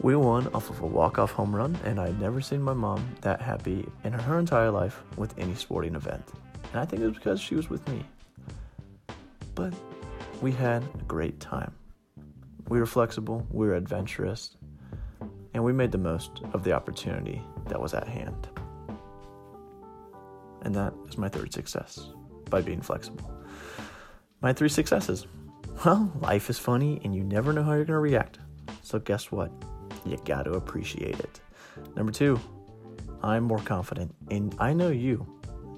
We 0.01 0.15
won 0.15 0.48
off 0.53 0.69
of 0.69 0.81
a 0.81 0.88
walk-off 0.88 1.31
home 1.31 1.55
run, 1.55 1.77
and 1.83 2.00
I'd 2.00 2.19
never 2.19 2.41
seen 2.41 2.62
my 2.62 2.74
mom 2.74 3.15
that 3.21 3.41
happy 3.41 3.88
in 4.03 4.13
her 4.13 4.39
entire 4.39 4.71
life 4.71 5.03
with 5.17 5.38
any 5.38 5.53
sporting 5.53 5.95
event. 5.95 6.24
And 6.71 6.81
I 6.81 6.86
think 6.86 7.01
it 7.01 7.07
was 7.07 7.15
because 7.15 7.39
she 7.39 7.55
was 7.55 7.69
with 7.69 7.88
me. 7.88 8.03
But 9.53 9.74
we 10.41 10.51
had 10.51 10.83
a 10.83 11.03
great 11.07 11.39
time. 11.39 11.74
We 12.71 12.79
were 12.79 12.85
flexible, 12.85 13.45
we 13.51 13.67
were 13.67 13.75
adventurous, 13.75 14.55
and 15.53 15.63
we 15.63 15.73
made 15.73 15.91
the 15.91 15.97
most 15.97 16.41
of 16.53 16.63
the 16.63 16.71
opportunity 16.71 17.41
that 17.67 17.79
was 17.79 17.93
at 17.93 18.07
hand. 18.07 18.47
And 20.61 20.73
that 20.73 20.93
is 21.09 21.17
my 21.17 21.27
third 21.27 21.51
success 21.51 22.09
by 22.49 22.61
being 22.61 22.81
flexible 22.81 23.31
my 24.41 24.53
three 24.53 24.69
successes. 24.69 25.27
Well, 25.85 26.11
life 26.19 26.49
is 26.49 26.57
funny 26.57 26.99
and 27.03 27.13
you 27.15 27.23
never 27.23 27.53
know 27.53 27.63
how 27.63 27.73
you're 27.73 27.85
going 27.85 27.97
to 27.97 27.99
react. 27.99 28.39
So, 28.81 28.99
guess 28.99 29.31
what? 29.31 29.51
You 30.05 30.17
got 30.25 30.43
to 30.43 30.53
appreciate 30.53 31.19
it. 31.19 31.39
Number 31.95 32.11
two, 32.11 32.39
I'm 33.21 33.43
more 33.43 33.59
confident. 33.59 34.15
And 34.29 34.55
I 34.59 34.73
know 34.73 34.89
you, 34.89 35.25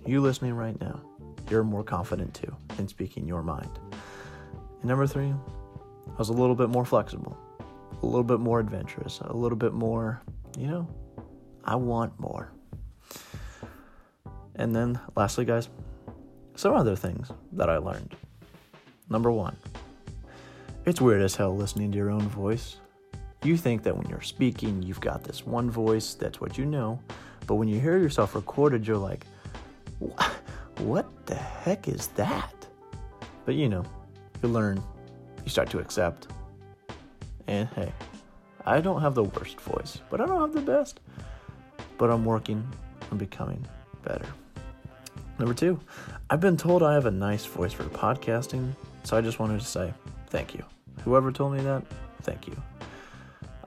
you 0.06 0.22
listening 0.22 0.54
right 0.54 0.80
now, 0.80 1.02
you're 1.50 1.64
more 1.64 1.84
confident 1.84 2.34
too 2.34 2.56
in 2.78 2.88
speaking 2.88 3.28
your 3.28 3.44
mind. 3.44 3.80
And 4.80 4.86
number 4.86 5.08
three, 5.08 5.34
I 6.14 6.18
was 6.18 6.30
a 6.30 6.34
little 6.34 6.56
bit 6.56 6.70
more 6.70 6.86
flexible, 6.86 7.36
a 8.02 8.06
little 8.06 8.24
bit 8.24 8.40
more 8.40 8.60
adventurous, 8.60 9.20
a 9.22 9.34
little 9.34 9.58
bit 9.58 9.74
more, 9.74 10.22
you 10.58 10.68
know, 10.68 10.88
I 11.66 11.76
want 11.76 12.20
more. 12.20 12.52
And 14.56 14.76
then, 14.76 15.00
lastly, 15.16 15.46
guys, 15.46 15.70
some 16.56 16.76
other 16.76 16.96
things 16.96 17.32
that 17.54 17.70
I 17.70 17.78
learned. 17.78 18.16
Number 19.10 19.32
one, 19.32 19.58
it's 20.86 21.02
weird 21.02 21.22
as 21.22 21.36
hell 21.36 21.56
listening 21.56 21.92
to 21.92 21.98
your 21.98 22.12
own 22.12 22.28
voice. 22.30 22.78
You 23.44 23.58
think 23.58 23.84
that 23.84 23.98
when 23.98 24.08
you're 24.08 24.22
speaking, 24.22 24.84
you've 24.84 25.02
got 25.02 25.24
this 25.24 25.46
one 25.46 25.72
voice, 25.72 26.14
that's 26.14 26.40
what 26.40 26.58
you 26.58 26.66
know. 26.66 27.00
But 27.48 27.56
when 27.56 27.68
you 27.68 27.80
hear 27.80 27.98
yourself 27.98 28.36
recorded, 28.36 28.86
you're 28.86 28.98
like, 28.98 29.26
what 30.78 31.26
the 31.26 31.36
heck 31.36 31.88
is 31.88 32.08
that? 32.10 32.68
But 33.46 33.56
you 33.56 33.68
know, 33.68 33.84
you 34.42 34.50
learn, 34.50 34.82
you 35.44 35.50
start 35.50 35.70
to 35.72 35.80
accept. 35.80 36.28
And 37.48 37.68
hey, 37.70 37.92
I 38.66 38.82
don't 38.82 39.02
have 39.02 39.16
the 39.16 39.24
worst 39.24 39.60
voice, 39.62 40.00
but 40.10 40.22
I 40.22 40.26
don't 40.26 40.42
have 40.42 40.54
the 40.54 40.62
best. 40.62 41.00
But 41.98 42.10
I'm 42.10 42.26
working 42.26 42.66
on 43.12 43.18
becoming 43.18 43.66
better. 44.04 44.26
Number 45.40 45.54
two, 45.54 45.80
I've 46.30 46.40
been 46.40 46.58
told 46.58 46.84
I 46.84 46.94
have 46.94 47.06
a 47.06 47.12
nice 47.12 47.46
voice 47.46 47.74
for 47.74 47.84
podcasting, 47.84 48.74
so 49.04 49.18
I 49.18 49.22
just 49.22 49.40
wanted 49.40 49.60
to 49.60 49.66
say 49.66 49.94
thank 50.28 50.54
you. 50.54 50.64
Whoever 51.04 51.32
told 51.32 51.54
me 51.54 51.62
that, 51.64 51.84
thank 52.22 52.48
you. 52.48 52.56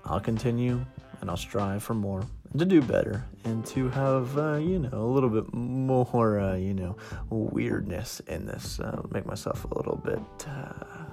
I'll 0.04 0.20
continue 0.20 0.84
and 1.20 1.28
I'll 1.28 1.36
strive 1.36 1.82
for 1.82 1.94
more 1.94 2.24
and 2.50 2.60
to 2.60 2.64
do 2.64 2.80
better 2.80 3.24
and 3.44 3.66
to 3.66 3.88
have, 3.90 4.38
uh, 4.38 4.54
you 4.54 4.78
know, 4.78 4.90
a 4.92 5.12
little 5.12 5.28
bit 5.28 5.52
more, 5.52 6.38
uh, 6.38 6.54
you 6.56 6.72
know, 6.72 6.96
weirdness 7.28 8.20
in 8.20 8.46
this. 8.46 8.80
Uh, 8.80 9.02
make 9.10 9.26
myself 9.26 9.64
a 9.64 9.74
little 9.74 9.96
bit 9.96 10.20
uh, 10.48 11.04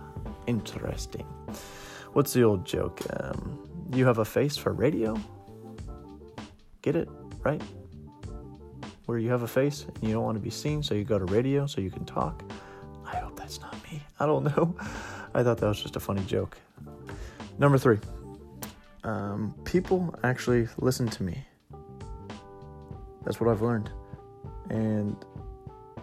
interesting. 0.48 1.26
What's 2.14 2.34
the 2.34 2.44
old 2.44 2.66
joke? 2.66 3.02
Um, 3.20 3.88
you 3.94 4.06
have 4.06 4.20
a 4.20 4.26
face 4.26 4.58
for 4.58 4.74
radio? 4.74 5.20
Get 6.82 6.96
it? 6.96 7.10
Right? 7.44 7.62
where 9.06 9.18
you 9.18 9.30
have 9.30 9.44
a 9.44 9.48
face 9.48 9.86
and 9.88 10.08
you 10.08 10.14
don't 10.14 10.24
want 10.24 10.38
to 10.38 10.44
be 10.44 10.50
seen, 10.50 10.82
so 10.82 10.96
you 10.96 11.04
go 11.04 11.20
to 11.20 11.26
radio 11.26 11.66
so 11.66 11.82
you 11.82 11.92
can 11.92 12.06
talk. 12.06 12.44
I 13.06 13.18
hope 13.18 13.38
that's 13.38 13.60
not 13.60 13.76
me. 13.92 14.02
I 14.20 14.26
don't 14.26 14.44
know. 14.44 14.76
I 15.34 15.44
thought 15.44 15.58
that 15.58 15.68
was 15.68 15.82
just 15.82 15.96
a 15.96 16.00
funny 16.00 16.24
joke. 16.26 16.58
Number 17.60 17.78
three, 17.78 18.00
um, 19.04 19.54
people 19.66 20.16
actually 20.24 20.68
listen 20.78 21.08
to 21.10 21.24
me. 21.24 21.46
That's 23.24 23.40
what 23.40 23.50
I've 23.50 23.62
learned. 23.62 23.90
And 24.70 25.16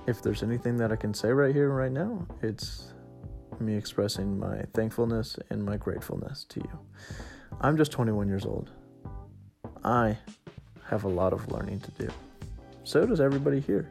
if 0.07 0.23
there's 0.23 0.43
anything 0.43 0.77
that 0.79 0.93
I 0.93 0.97
can 0.97 1.15
say 1.15 1.31
right 1.31 1.55
here, 1.55 1.71
right 1.71 1.93
now, 1.93 2.27
it's 2.43 2.93
me 3.61 3.75
expressing 3.75 4.39
my 4.39 4.63
thankfulness 4.75 5.39
and 5.51 5.65
my 5.65 5.77
gratefulness 5.77 6.45
to 6.51 6.61
you. 6.61 6.79
I'm 7.61 7.77
just 7.77 7.93
21 7.93 8.29
years 8.29 8.47
old. 8.47 8.71
I 9.85 10.17
have 10.89 11.05
a 11.05 11.09
lot 11.09 11.33
of 11.33 11.51
learning 11.51 11.81
to 11.81 11.91
do. 11.93 12.09
So 12.85 13.07
does 13.07 13.21
everybody 13.21 13.61
here. 13.61 13.91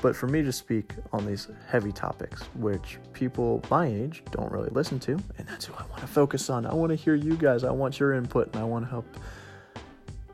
But 0.00 0.16
for 0.16 0.26
me 0.26 0.42
to 0.42 0.50
speak 0.50 0.94
on 1.12 1.26
these 1.26 1.48
heavy 1.68 1.92
topics, 1.92 2.42
which 2.56 2.98
people 3.12 3.62
my 3.70 3.86
age 3.86 4.24
don't 4.32 4.50
really 4.50 4.70
listen 4.70 4.98
to, 5.00 5.12
and 5.12 5.46
that's 5.46 5.66
who 5.66 5.74
I 5.74 5.84
want 5.86 6.00
to 6.00 6.08
focus 6.08 6.50
on. 6.50 6.66
I 6.66 6.74
want 6.74 6.90
to 6.90 6.96
hear 6.96 7.14
you 7.14 7.36
guys. 7.36 7.62
I 7.62 7.70
want 7.70 8.00
your 8.00 8.14
input, 8.14 8.48
and 8.52 8.56
I 8.56 8.64
want 8.64 8.84
to 8.84 8.90
help 8.90 9.06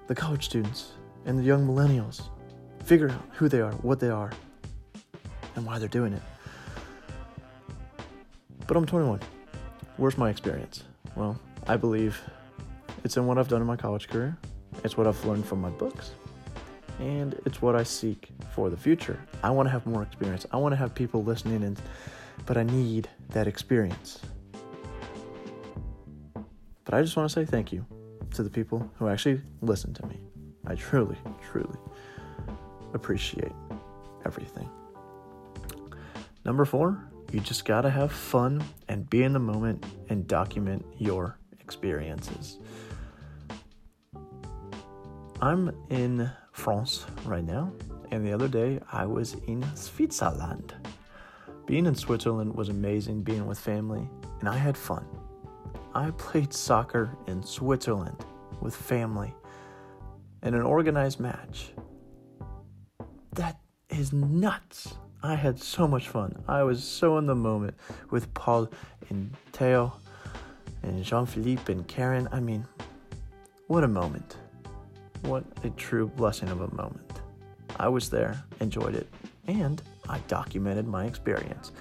the 0.06 0.14
college 0.14 0.46
students 0.46 0.92
and 1.26 1.38
the 1.38 1.42
young 1.42 1.66
millennials 1.66 2.22
figure 2.84 3.10
out 3.10 3.22
who 3.32 3.48
they 3.48 3.60
are, 3.60 3.72
what 3.72 4.00
they 4.00 4.08
are, 4.08 4.30
and 5.54 5.66
why 5.66 5.78
they're 5.78 5.88
doing 5.88 6.14
it. 6.14 6.22
But 8.68 8.76
I'm 8.76 8.84
21. 8.84 9.20
Where's 9.96 10.18
my 10.18 10.28
experience? 10.28 10.84
Well, 11.16 11.40
I 11.66 11.78
believe 11.78 12.20
it's 13.02 13.16
in 13.16 13.26
what 13.26 13.38
I've 13.38 13.48
done 13.48 13.62
in 13.62 13.66
my 13.66 13.76
college 13.76 14.08
career, 14.08 14.37
it's 14.84 14.94
what 14.94 15.06
I've 15.06 15.25
learned 15.25 15.46
from 15.46 15.62
my 15.62 15.70
books, 15.70 16.10
and 17.00 17.34
it's 17.46 17.62
what 17.62 17.75
I 17.75 17.82
seek 17.82 18.28
for 18.54 18.68
the 18.68 18.76
future. 18.76 19.18
I 19.42 19.50
want 19.50 19.68
to 19.68 19.70
have 19.70 19.87
more 19.87 20.02
experience. 20.02 20.44
I 20.52 20.58
want 20.58 20.72
to 20.72 20.76
have 20.76 20.94
people 20.94 21.25
listening 21.25 21.62
and 21.64 21.80
but 22.44 22.58
I 22.58 22.62
need 22.62 23.08
that 23.30 23.46
experience. 23.46 24.20
But 26.84 26.92
I 26.92 27.00
just 27.00 27.16
want 27.16 27.28
to 27.28 27.34
say 27.34 27.46
thank 27.46 27.72
you 27.72 27.87
to 28.34 28.42
the 28.42 28.50
people 28.50 28.90
who 28.98 29.08
actually 29.08 29.40
listen 29.62 29.94
to 29.94 30.06
me. 30.06 30.20
I 30.66 30.75
truly, 30.75 31.16
truly 31.50 31.78
appreciate 32.92 33.52
everything. 34.26 34.68
Number 36.44 36.66
four, 36.66 37.02
you 37.32 37.40
just 37.40 37.64
gotta 37.64 37.90
have 37.90 38.12
fun 38.12 38.62
and 38.88 39.08
be 39.08 39.23
in 39.23 39.32
the 39.32 39.38
moment 39.38 39.85
and 40.08 40.26
document 40.26 40.85
your 40.99 41.38
experiences. 41.61 42.58
I'm 45.40 45.70
in 45.90 46.30
France 46.52 47.06
right 47.25 47.44
now, 47.44 47.73
and 48.11 48.26
the 48.26 48.32
other 48.32 48.49
day 48.49 48.80
I 48.90 49.06
was 49.06 49.35
in 49.47 49.64
Switzerland. 49.76 50.75
Being 51.66 51.87
in 51.87 51.94
Switzerland 51.94 52.54
was 52.54 52.70
amazing, 52.70 53.23
being 53.23 53.47
with 53.47 53.58
family, 53.58 54.08
and 54.40 54.49
I 54.49 54.56
had 54.56 54.76
fun. 54.76 55.06
I 55.94 56.11
played 56.12 56.52
soccer 56.52 57.16
in 57.26 57.42
Switzerland 57.42 58.25
with 58.61 58.75
family 58.75 59.35
in 60.42 60.54
an 60.54 60.62
organized 60.62 61.20
match. 61.20 61.73
That 63.35 63.61
is 63.90 64.12
nuts. 64.12 64.94
I 65.22 65.34
had 65.34 65.58
so 65.58 65.88
much 65.88 66.08
fun. 66.08 66.42
I 66.46 66.62
was 66.62 66.82
so 66.82 67.18
in 67.18 67.26
the 67.26 67.34
moment 67.34 67.75
with 68.10 68.32
Paul 68.34 68.70
and 69.10 69.34
Theo 69.52 69.92
and 70.82 71.04
Jean 71.04 71.26
Philippe 71.26 71.72
and 71.72 71.87
Karen. 71.88 72.28
I 72.30 72.38
mean, 72.38 72.64
what 73.66 73.82
a 73.82 73.88
moment. 73.88 74.37
What 75.22 75.44
a 75.64 75.70
true 75.70 76.06
blessing 76.06 76.48
of 76.50 76.60
a 76.60 76.72
moment. 76.75 77.20
I 77.80 77.88
was 77.88 78.08
there, 78.08 78.42
enjoyed 78.60 78.94
it, 78.94 79.08
and 79.48 79.82
I 80.08 80.18
documented 80.28 80.87
my 80.87 81.06
experience. 81.06 81.72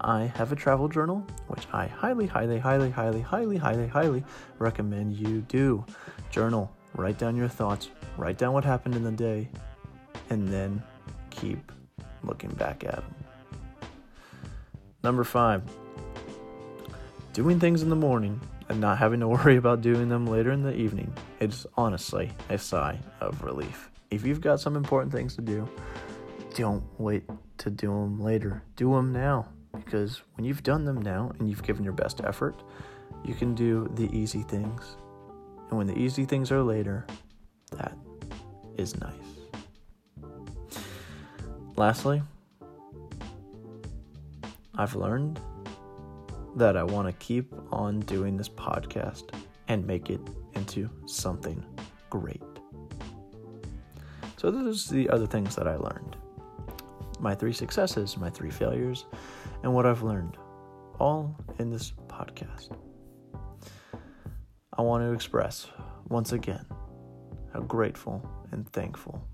I 0.00 0.32
have 0.36 0.52
a 0.52 0.56
travel 0.56 0.88
journal, 0.88 1.26
which 1.48 1.66
I 1.72 1.86
highly, 1.86 2.26
highly, 2.26 2.58
highly, 2.58 2.90
highly, 2.90 3.22
highly, 3.22 3.56
highly, 3.56 3.88
highly 3.88 4.24
recommend 4.58 5.16
you 5.16 5.40
do. 5.42 5.84
Journal, 6.30 6.70
write 6.94 7.18
down 7.18 7.34
your 7.34 7.48
thoughts, 7.48 7.90
write 8.16 8.38
down 8.38 8.52
what 8.52 8.64
happened 8.64 8.94
in 8.94 9.02
the 9.02 9.10
day, 9.10 9.48
and 10.30 10.46
then 10.46 10.82
keep 11.30 11.72
looking 12.26 12.50
back 12.50 12.84
at 12.84 12.96
them. 12.96 13.14
Number 15.02 15.24
five, 15.24 15.62
doing 17.32 17.60
things 17.60 17.82
in 17.82 17.90
the 17.90 17.96
morning 17.96 18.40
and 18.68 18.80
not 18.80 18.98
having 18.98 19.20
to 19.20 19.28
worry 19.36 19.56
about 19.56 19.82
doing 19.82 20.08
them 20.08 20.26
later 20.26 20.50
in 20.50 20.62
the 20.62 20.74
evening 20.74 21.12
is 21.40 21.66
honestly 21.76 22.30
a 22.48 22.58
sigh 22.58 22.98
of 23.20 23.42
relief. 23.42 23.90
If 24.10 24.24
you've 24.24 24.40
got 24.40 24.60
some 24.60 24.76
important 24.76 25.12
things 25.12 25.34
to 25.36 25.42
do, 25.42 25.68
don't 26.54 26.84
wait 26.98 27.24
to 27.58 27.70
do 27.70 27.88
them 27.88 28.20
later. 28.20 28.62
Do 28.76 28.92
them 28.92 29.12
now 29.12 29.48
because 29.74 30.22
when 30.36 30.44
you've 30.44 30.62
done 30.62 30.84
them 30.84 31.02
now 31.02 31.32
and 31.38 31.48
you've 31.48 31.62
given 31.62 31.84
your 31.84 31.92
best 31.92 32.20
effort, 32.22 32.62
you 33.24 33.34
can 33.34 33.54
do 33.54 33.90
the 33.94 34.14
easy 34.16 34.42
things. 34.42 34.96
And 35.68 35.78
when 35.78 35.86
the 35.86 35.98
easy 35.98 36.24
things 36.24 36.52
are 36.52 36.62
later, 36.62 37.06
that 37.72 37.96
is 38.76 38.98
nice. 39.00 39.33
Lastly, 41.76 42.22
I've 44.76 44.94
learned 44.94 45.40
that 46.54 46.76
I 46.76 46.84
want 46.84 47.08
to 47.08 47.12
keep 47.24 47.52
on 47.72 48.00
doing 48.00 48.36
this 48.36 48.48
podcast 48.48 49.34
and 49.66 49.84
make 49.84 50.08
it 50.08 50.20
into 50.54 50.88
something 51.06 51.64
great. 52.10 52.42
So, 54.36 54.52
those 54.52 54.90
are 54.92 54.94
the 54.94 55.08
other 55.08 55.26
things 55.26 55.56
that 55.56 55.66
I 55.66 55.76
learned 55.76 56.16
my 57.18 57.34
three 57.34 57.52
successes, 57.52 58.16
my 58.18 58.28
three 58.28 58.50
failures, 58.50 59.06
and 59.62 59.72
what 59.72 59.86
I've 59.86 60.02
learned, 60.02 60.36
all 61.00 61.34
in 61.58 61.70
this 61.70 61.92
podcast. 62.06 62.76
I 64.76 64.82
want 64.82 65.02
to 65.04 65.12
express 65.12 65.68
once 66.08 66.32
again 66.32 66.66
how 67.52 67.60
grateful 67.60 68.28
and 68.52 68.68
thankful 68.72 69.26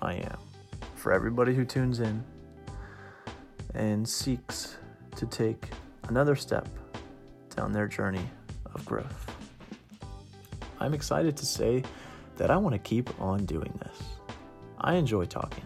I 0.00 0.14
am 0.14 0.47
for 0.98 1.12
everybody 1.12 1.54
who 1.54 1.64
tunes 1.64 2.00
in 2.00 2.24
and 3.74 4.08
seeks 4.08 4.76
to 5.16 5.26
take 5.26 5.68
another 6.08 6.34
step 6.34 6.68
down 7.54 7.72
their 7.72 7.86
journey 7.86 8.28
of 8.74 8.84
growth. 8.84 9.36
I'm 10.80 10.94
excited 10.94 11.36
to 11.36 11.46
say 11.46 11.84
that 12.36 12.50
I 12.50 12.56
want 12.56 12.74
to 12.74 12.78
keep 12.78 13.08
on 13.20 13.44
doing 13.46 13.72
this. 13.82 13.98
I 14.80 14.94
enjoy 14.94 15.24
talking. 15.24 15.64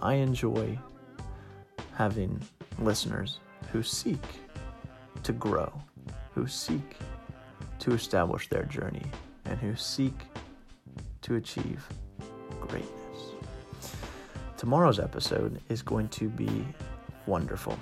I 0.00 0.14
enjoy 0.14 0.78
having 1.94 2.40
listeners 2.78 3.40
who 3.72 3.82
seek 3.82 4.22
to 5.22 5.32
grow, 5.32 5.72
who 6.34 6.46
seek 6.46 6.96
to 7.80 7.92
establish 7.92 8.48
their 8.48 8.64
journey, 8.64 9.04
and 9.44 9.58
who 9.58 9.76
seek 9.76 10.14
to 11.22 11.36
achieve. 11.36 11.86
Tomorrow's 14.60 14.98
episode 15.00 15.58
is 15.70 15.80
going 15.80 16.08
to 16.08 16.28
be 16.28 16.66
wonderful. 17.24 17.78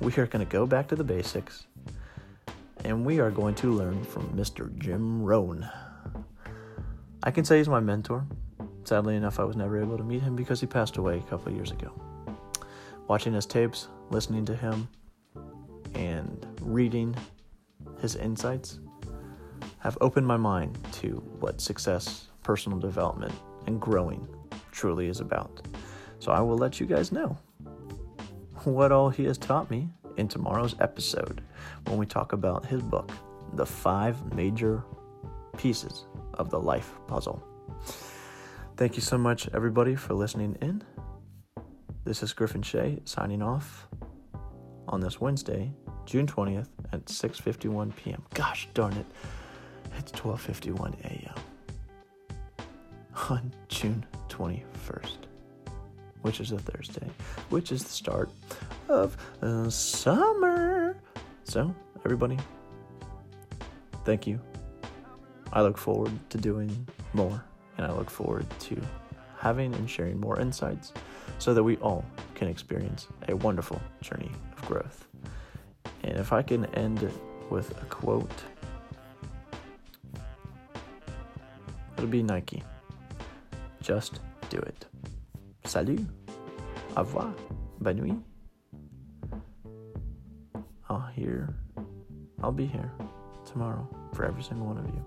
We 0.00 0.12
are 0.14 0.26
going 0.26 0.44
to 0.44 0.50
go 0.50 0.66
back 0.66 0.88
to 0.88 0.96
the 0.96 1.04
basics 1.04 1.68
and 2.84 3.06
we 3.06 3.20
are 3.20 3.30
going 3.30 3.54
to 3.54 3.72
learn 3.72 4.02
from 4.02 4.36
Mr. 4.36 4.76
Jim 4.78 5.22
Rohn. 5.22 5.64
I 7.22 7.30
can 7.30 7.44
say 7.44 7.58
he's 7.58 7.68
my 7.68 7.78
mentor. 7.78 8.26
Sadly 8.82 9.14
enough, 9.14 9.38
I 9.38 9.44
was 9.44 9.54
never 9.54 9.80
able 9.80 9.96
to 9.96 10.02
meet 10.02 10.22
him 10.22 10.34
because 10.34 10.60
he 10.60 10.66
passed 10.66 10.96
away 10.96 11.18
a 11.18 11.30
couple 11.30 11.52
years 11.52 11.70
ago. 11.70 11.92
Watching 13.06 13.32
his 13.32 13.46
tapes, 13.46 13.86
listening 14.10 14.44
to 14.46 14.56
him, 14.56 14.88
and 15.94 16.44
reading 16.62 17.14
his 18.00 18.16
insights 18.16 18.80
have 19.78 19.96
opened 20.00 20.26
my 20.26 20.36
mind 20.36 20.76
to 20.94 21.22
what 21.38 21.60
success, 21.60 22.26
personal 22.42 22.80
development, 22.80 23.34
and 23.68 23.80
growing 23.80 24.26
truly 24.80 25.08
is 25.08 25.20
about. 25.20 25.60
So 26.20 26.32
I 26.32 26.40
will 26.40 26.56
let 26.56 26.80
you 26.80 26.86
guys 26.86 27.12
know 27.12 27.36
what 28.64 28.90
all 28.90 29.10
he 29.10 29.24
has 29.24 29.36
taught 29.36 29.70
me 29.70 29.90
in 30.16 30.26
tomorrow's 30.26 30.74
episode 30.80 31.42
when 31.86 31.98
we 31.98 32.06
talk 32.06 32.32
about 32.32 32.64
his 32.64 32.80
book, 32.80 33.12
The 33.52 33.66
Five 33.66 34.34
Major 34.34 34.82
Pieces 35.58 36.06
of 36.34 36.48
the 36.48 36.58
Life 36.58 36.92
Puzzle. 37.06 37.42
Thank 38.78 38.96
you 38.96 39.02
so 39.02 39.18
much, 39.18 39.50
everybody, 39.52 39.94
for 39.94 40.14
listening 40.14 40.56
in. 40.62 40.82
This 42.04 42.22
is 42.22 42.32
Griffin 42.32 42.62
Shea 42.62 43.00
signing 43.04 43.42
off 43.42 43.86
on 44.88 45.00
this 45.00 45.20
Wednesday, 45.20 45.72
June 46.06 46.26
20th 46.26 46.68
at 46.94 47.04
6:51 47.04 47.94
p.m. 47.96 48.22
Gosh 48.32 48.66
darn 48.72 48.94
it. 48.94 49.06
It's 49.98 50.12
12:51 50.12 50.98
a.m. 51.04 51.49
on 53.28 53.52
June 53.68 54.04
21st, 54.28 55.18
which 56.22 56.40
is 56.40 56.52
a 56.52 56.58
Thursday, 56.58 57.08
which 57.50 57.72
is 57.72 57.82
the 57.82 57.90
start 57.90 58.30
of 58.88 59.16
summer. 59.68 60.96
So, 61.44 61.74
everybody, 62.04 62.38
thank 64.04 64.26
you. 64.26 64.40
I 65.52 65.62
look 65.62 65.76
forward 65.76 66.12
to 66.30 66.38
doing 66.38 66.86
more, 67.12 67.44
and 67.76 67.86
I 67.86 67.92
look 67.92 68.08
forward 68.10 68.46
to 68.60 68.80
having 69.38 69.74
and 69.74 69.90
sharing 69.90 70.20
more 70.20 70.38
insights 70.40 70.92
so 71.38 71.52
that 71.54 71.62
we 71.62 71.76
all 71.78 72.04
can 72.34 72.48
experience 72.48 73.08
a 73.28 73.36
wonderful 73.36 73.80
journey 74.00 74.30
of 74.56 74.66
growth. 74.66 75.06
And 76.04 76.16
if 76.16 76.32
I 76.32 76.42
can 76.42 76.66
end 76.74 77.10
with 77.50 77.70
a 77.82 77.86
quote, 77.86 78.30
it'll 81.96 82.08
be 82.08 82.22
Nike. 82.22 82.62
Just 83.90 84.20
do 84.50 84.58
it. 84.58 84.86
Salut. 85.64 86.06
Au 86.96 87.02
revoir. 87.02 87.34
Bonne 87.80 87.96
nuit. 87.96 88.14
I'll 90.88 91.10
hear, 91.12 91.52
I'll 92.40 92.52
be 92.52 92.66
here 92.66 92.92
tomorrow 93.44 93.88
for 94.14 94.24
every 94.24 94.44
single 94.44 94.68
one 94.68 94.78
of 94.78 94.86
you. 94.94 95.04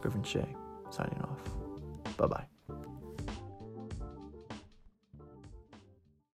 Griffin 0.00 0.22
Shea 0.22 0.46
signing 0.90 1.20
off. 1.20 2.16
Bye 2.16 2.28
bye. 2.28 2.55